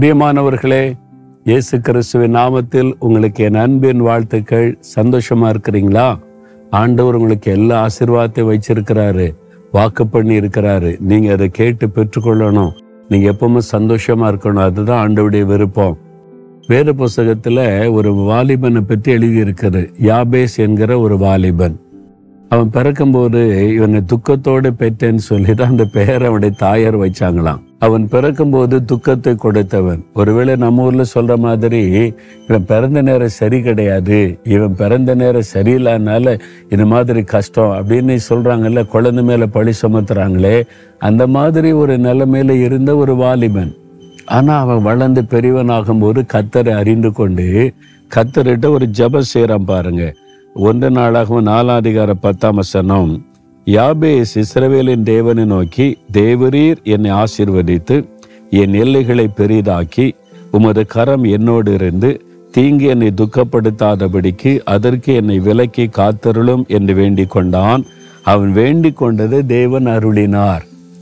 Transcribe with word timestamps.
பிரியமானவர்களே 0.00 0.92
இயேசு 1.44 1.80
கிறிஸ்துவின் 1.80 2.34
நாமத்தில் 2.34 2.92
உங்களுக்கு 2.98 3.44
என் 3.44 3.54
அன்பின் 3.54 3.98
வாழ்த்துக்கள். 3.98 4.78
சந்தோஷமா 4.96 5.54
இருக்கிறீங்களா? 5.54 6.18
ஆண்டவர் 6.70 7.14
உங்களுக்கு 7.14 7.52
எல்லா 7.52 7.86
ஆசீர்வாதத்தையும் 7.86 8.58
வச்சிருக்கிறாரு 8.58 9.34
வாக்கு 9.72 10.06
பண்ணி 10.06 10.38
இருக்கிறாரு. 10.38 11.00
நீங்க 11.00 11.32
அதை 11.32 11.48
கேட்டு 11.48 11.86
பெற்றுக்கொள்ளணும். 11.86 12.70
நீங்க 13.08 13.32
எப்பவுமே 13.32 13.58
சந்தோஷமா 13.72 13.96
இருக்கணும். 14.06 14.62
அதுதான் 14.62 15.08
ஆண்டவுடைய 15.08 15.42
விருப்பம். 15.44 15.98
வேறு 16.66 16.94
புஸ்தகத்துல 16.94 17.90
ஒரு 17.92 18.12
வாலிபனை 18.12 18.80
பற்றி 18.80 19.12
எழுதியிருக்கிறது. 19.12 19.90
யாபேஸ் 20.02 20.56
என்கிற 20.56 20.98
ஒரு 20.98 21.18
வாலிபன். 21.18 21.80
அவன் 22.48 22.70
பிறக்கும்போது 22.70 23.72
இவனை 23.74 24.02
துக்கத்தோடு 24.06 24.70
பெற்றேன்னு 24.78 25.24
சொல்லி 25.30 25.54
தான் 25.54 25.68
அந்த 25.68 25.84
பெயரை 25.84 26.26
அவனுடைய 26.28 26.54
தாயார் 26.58 26.98
வச்சாங்களாம். 26.98 27.65
அவன் 27.78 28.08
பிறக்கும்போது 28.08 28.84
துக்கத்தை 28.84 29.34
கொடுத்தவன். 29.34 30.04
ஒருவேளை 30.14 30.56
நம்ம 30.56 30.82
ஊர்ல 30.82 31.02
சொல்ற 31.14 31.36
மாதிரி 31.36 31.80
இவன் 32.46 32.64
பிறந்த 32.64 33.02
நேரம் 33.02 33.28
சரி 33.28 33.62
கிடையாது 33.62 34.38
இவன் 34.42 34.74
பிறந்த 34.74 35.14
நேரம் 35.14 35.50
சரியில்லாதனால 35.54 36.40
இந்த 36.68 36.86
மாதிரி 36.86 37.22
கஷ்டம் 37.22 37.72
அப்படின்னு 37.72 38.18
சொல்றாங்கல்ல 38.28 38.86
குழந்தை 38.86 39.24
மேல 39.24 39.46
பழி 39.46 39.72
சுமத்துறாங்களே 39.82 40.62
அந்த 40.98 41.26
மாதிரி 41.26 41.72
ஒரு 41.72 41.96
நிலைமையில 41.96 42.50
இருந்த 42.50 42.96
ஒரு 42.96 43.14
வாலிபன். 43.16 43.74
ஆனா 44.26 44.58
அவன் 44.58 44.82
வளர்ந்து 44.82 45.22
பெரியவனாகும்போது 45.22 46.22
கத்தரை 46.32 46.70
அறிந்து 46.70 47.12
கொண்டு 47.12 47.72
கத்தர்கிட்ட 48.14 48.68
ஒரு 48.68 48.86
ஜபம் 48.86 49.30
செய்யறான் 49.34 49.64
பாருங்க. 49.64 50.14
ஒன்று 50.54 50.90
நாளாகவும் 50.90 51.48
நாலாம் 51.52 51.80
அதிகார 51.82 52.14
பத்தாம் 52.14 52.54
வசனம் 52.54 53.25
யாபேஸ் 53.66 54.32
இஸ்ரவேலின் 54.34 55.02
தேவனை 55.02 55.44
நோக்கி 55.44 55.98
தேவரீர் 56.12 56.82
என்னை 56.82 57.10
ஆசிர்வதித்து 57.12 58.08
என் 58.50 58.74
எல்லைகளை 58.74 59.28
பெரிதாக்கி 59.36 60.12
உமது 60.50 60.86
கரம் 60.86 61.24
என்னோடு 61.24 61.74
இருந்து 61.74 62.24
தீங்கு 62.52 62.86
என்னை 62.86 63.12
துக்கப்படுத்தாதபடிக்கு 63.16 64.60
அதற்கு 64.64 65.14
என்னை 65.14 65.38
விலக்கி 65.38 65.86
காத்தருளும் 65.86 66.66
என்று 66.66 66.94
வேண்டிக் 66.94 67.30
கொண்டான். 67.30 67.84
அவன் 68.22 68.52
வேண்டிக் 68.52 68.96
கொண்டது 68.96 69.46
தேவன் 69.46 69.86
அருளினார். 69.86 70.60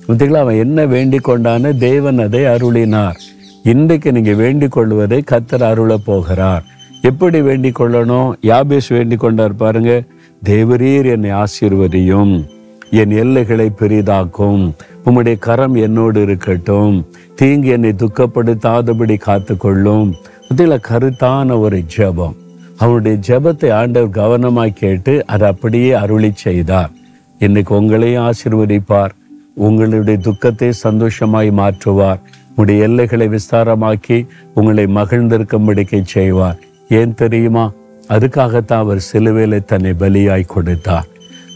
பார்த்தீங்களா 0.08 0.40
அவன் 0.46 0.58
என்ன 0.58 0.86
வேண்டிக் 0.86 1.28
கொண்டான்னு 1.28 1.76
தேவன் 1.76 2.18
அதை 2.18 2.40
அருளினார். 2.40 3.20
இன்றைக்கு 3.64 4.12
நீங்கள் 4.12 4.34
வேண்டிக் 4.34 4.72
கொள்வதை 4.72 5.22
கத்தர் 5.30 5.62
அருள 5.62 5.96
போகிறார். 5.96 6.64
எப்படி 7.02 7.40
வேண்டிக் 7.40 7.80
கொள்ளணும்? 7.80 8.32
யாபேஸ் 8.42 8.88
வேண்டிக் 8.88 9.20
கொண்டார் 9.20 9.54
பாருங்க. 9.54 10.02
தேவரீர் 10.44 11.06
என்னை 11.10 11.30
ஆசீர்வதியும். 11.30 12.52
என் 12.94 13.10
எல்லைகளை 13.10 13.72
பெரிதாக்கும். 13.78 14.72
உம்முடைய 15.04 15.38
கரம் 15.38 15.74
என்னோடு 15.74 16.22
இருக்கட்டும். 16.22 17.06
தீங்கு 17.34 17.68
என்னை 17.68 17.90
துக்கப்படுத்தாதபடி 17.90 19.16
காத்துக்கொள்ளும். 19.26 20.12
இதில் 20.48 20.84
கருத்தான 20.88 21.58
ஒரு 21.58 21.82
ஜெபம். 21.96 22.36
அவனுடைய 22.78 23.18
ஜெபத்தை 23.26 23.72
ஆண்டவர் 23.72 24.16
கவனமாய் 24.16 24.72
கேட்டு 24.72 25.26
அதை 25.26 25.48
அப்படியே 25.48 25.92
அருளி 25.92 26.30
செய்தார். 26.34 26.90
இன்னைக்கு 27.38 27.74
உங்களையும் 27.80 28.30
ஆசீர்வதிப்பார். 28.30 29.10
உங்களுடைய 29.54 30.18
துக்கத்தை 30.18 30.72
சந்தோஷமாய் 30.72 31.50
மாற்றுவார். 31.50 32.20
உங்களுடைய 32.48 32.82
எல்லைகளை 32.82 33.28
விஸ்தாரமாக்கி 33.28 34.26
உங்களை 34.54 34.84
மகிழ்ந்திருக்கும்படிக்கை 34.84 36.02
செய்வார். 36.04 36.58
ஏன் 36.88 37.14
தெரியுமா? 37.14 37.72
அதுக்காகத்தான் 38.08 38.82
அவர் 38.84 39.04
சிலுவையில 39.12 39.64
தன்னை 39.64 39.92
பலியாய் 39.98 40.46
கொடுத்தார். 40.46 41.06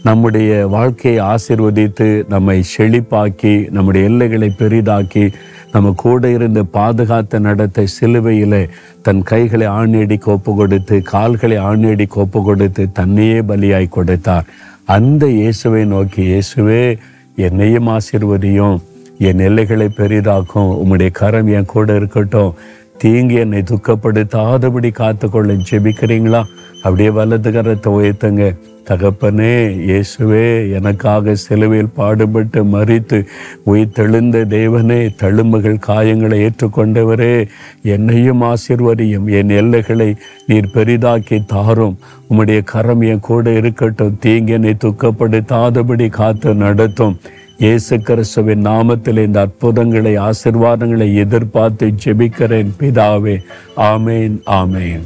நம்முடைய 0.07 0.51
வாழ்க்கையை 0.67 1.19
ஆசிர்வதித்து 1.31 2.07
நம்மை 2.33 2.55
செழிப்பாக்கி 2.73 3.53
நம்முடைய 3.75 4.09
எல்லைகளை 4.09 4.49
பெரிதாக்கி 4.59 5.25
நம்ம 5.73 5.91
கூட 6.03 6.29
இருந்து 6.35 6.61
பாதுகாத்த 6.77 7.39
நடத்தை 7.39 7.85
சிலுவையில் 7.95 8.61
தன் 9.05 9.21
கைகளை 9.23 9.67
ஆணியடிக்கு 9.79 10.29
ஒப்பு 10.35 10.51
கொடுத்து 10.55 10.95
கால்களை 11.11 11.57
ஆணியடிக்கு 11.69 12.17
ஒப்பு 12.23 12.39
கொடுத்து 12.43 12.85
தன்னையே 12.99 13.39
பலியாய் 13.49 13.95
கொடுத்தார். 13.97 14.47
அந்த 14.95 15.23
இயேசுவை 15.39 15.83
நோக்கி 15.85 16.21
இயேசுவே 16.31 16.81
என்னையும் 17.47 17.91
ஆசிர்வதியும் 17.95 18.77
என் 19.29 19.43
எல்லைகளை 19.49 19.89
பெரிதாக்கும் 19.99 20.73
உம்முடைய 20.81 21.11
கரம் 21.11 21.51
என் 21.57 21.71
கூட 21.75 21.95
இருக்கட்டும். 21.95 22.55
தீங்கு 23.01 23.35
என்னை 23.43 23.61
துக்கப்படுத்தாதபடி 23.71 24.89
காத்துக்கொள்ள 25.01 25.53
ஜெபிக்கிறீங்களா? 25.69 26.41
அப்படியே 26.83 27.11
வலது 27.19 27.49
கரத்தை 27.51 27.89
உயர்த்துங்க. 27.97 28.45
தகப்பனே 28.89 29.53
இயேசுவே 29.89 30.71
எனக்காக 30.77 31.35
சிலுவையில் 31.35 31.95
பாடுபட்டு 31.95 32.63
மறித்து 32.63 33.17
உயிர்த்தெழுந்த 33.65 34.37
தேவனே 34.55 34.99
தழும்புகள் 35.21 35.83
காயங்களை 35.87 36.37
ஏற்றுக்கொண்டவரே 36.45 37.47
என்னையும் 37.83 38.41
ஆசீர்வதியும். 38.41 39.27
என் 39.39 39.49
எல்லைகளை 39.49 40.15
நீர் 40.45 40.71
பெரிதாக்கி 40.73 41.45
தாரும். 41.45 41.99
உம்முடைய 42.29 42.63
கரம் 42.63 43.01
என் 43.01 43.19
கூட 43.19 43.51
இருக்கட்டும். 43.51 44.17
தீங்கினை 44.25 44.73
துக்கப்படுத்தாதபடி 44.85 46.09
காத்து 46.09 46.55
நடத்தும். 46.55 47.15
இயேசு 47.57 47.95
கிறிஸ்துவின் 47.99 48.65
நாமத்தில் 48.65 49.23
இந்த 49.25 49.39
அற்புதங்களை 49.39 50.17
ஆசிர்வாதங்களை 50.17 51.13
எதிர்பார்த்து 51.13 51.93
ஜெபிக்கிறேன் 52.05 52.75
பிதாவே. 52.81 53.37
ஆமேன் 53.75 54.37
ஆமேன். 54.61 55.05